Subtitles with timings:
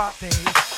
[0.00, 0.69] pop things.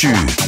[0.00, 0.39] tube.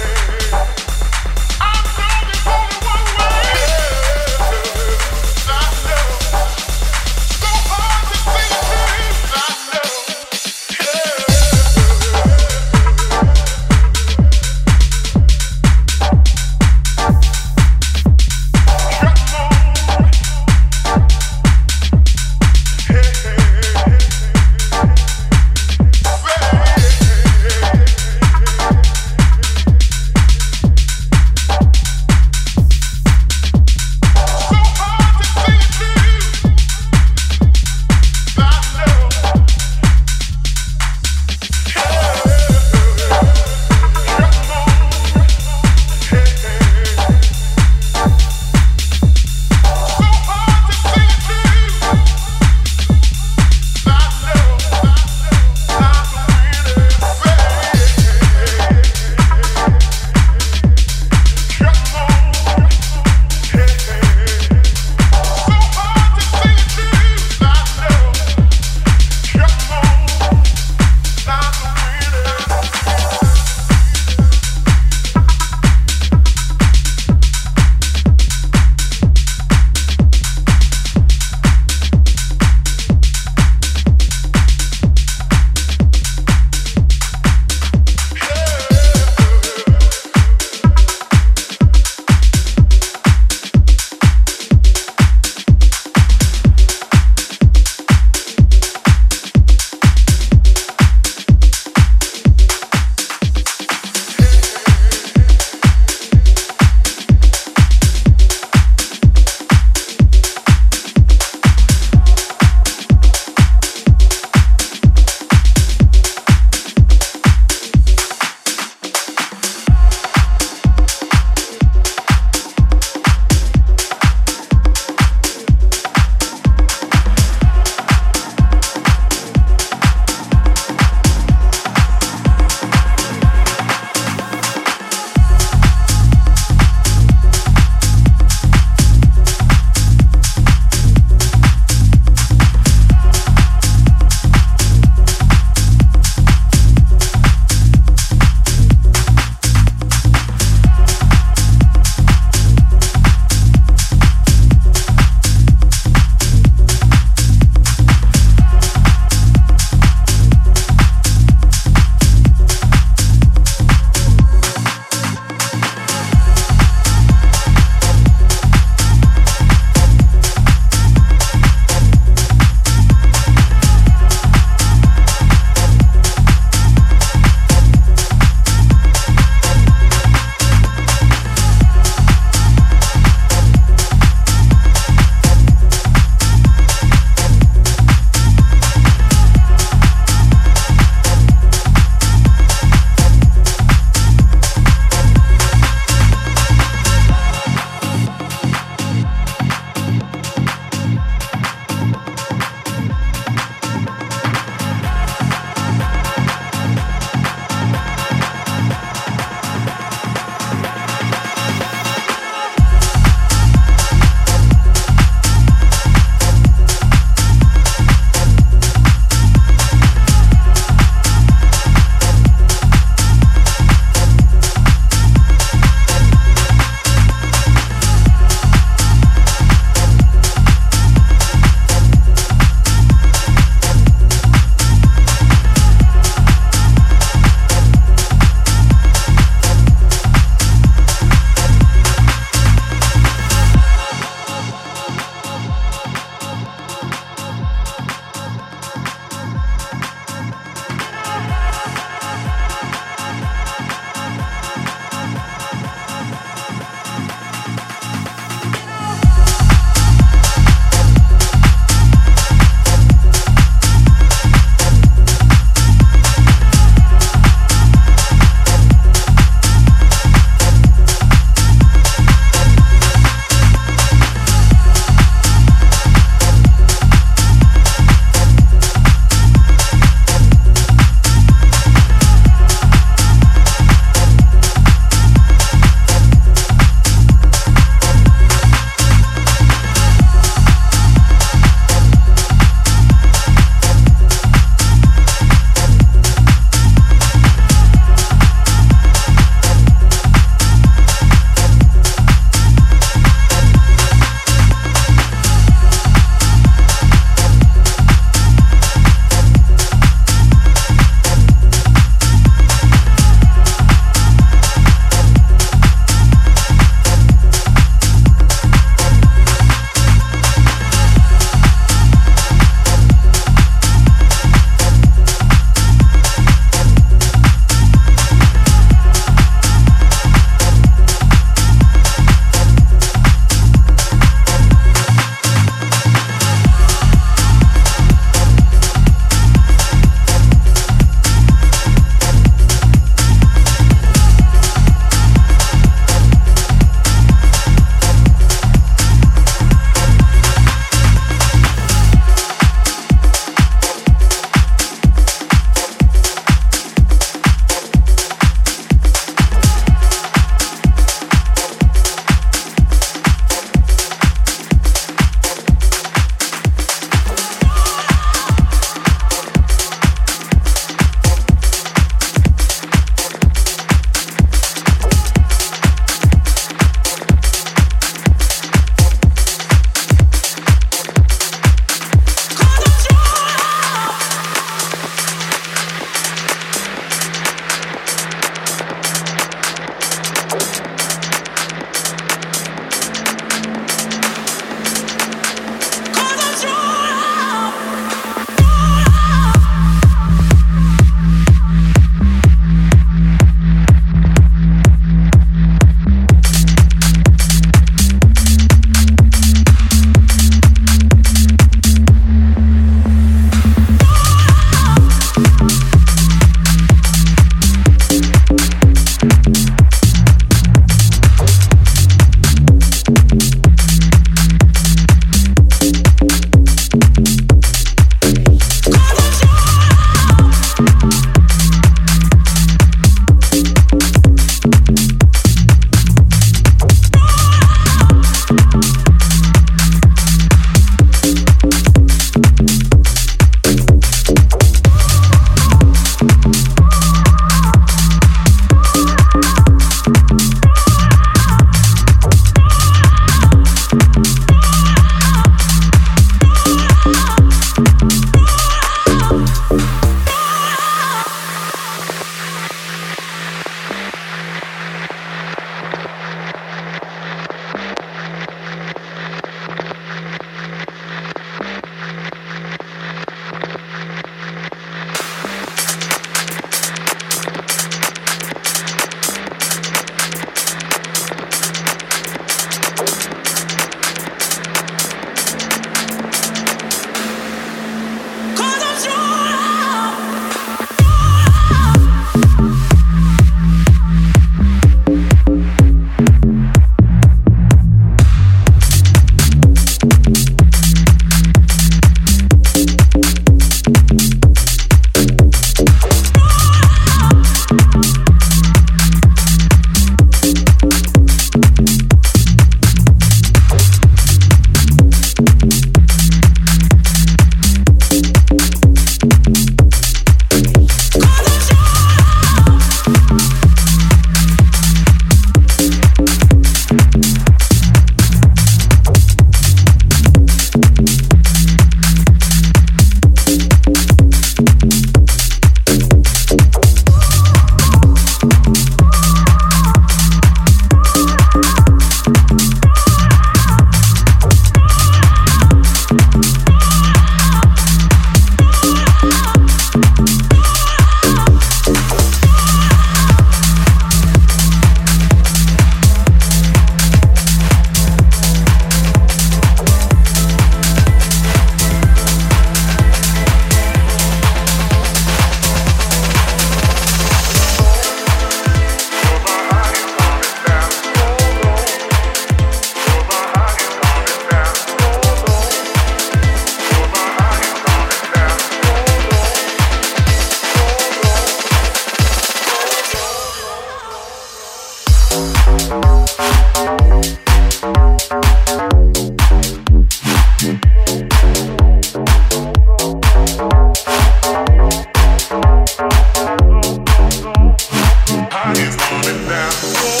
[599.13, 600.00] It's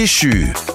[0.00, 0.69] déchu.